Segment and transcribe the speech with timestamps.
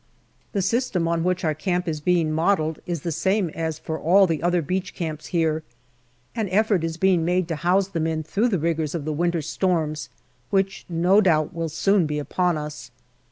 [0.53, 4.25] The system on which our camp is being modelled is the same as for all
[4.25, 5.61] the other beach camps here.
[6.35, 9.43] An effort is being made to house the men through the rigours of the winter
[9.43, 10.09] storms,
[10.49, 12.89] which no doubt will soon be upon us.